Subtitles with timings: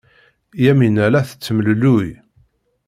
[0.63, 2.09] Yamina la tettemlelluy.